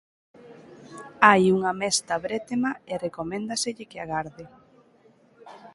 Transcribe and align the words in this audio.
Hai 1.27 1.43
unha 1.57 1.73
mesta 1.81 2.13
brétema 2.25 2.71
e 2.91 2.93
recoméndaselle 3.05 3.89
que 3.91 3.99
agarde. 4.05 4.45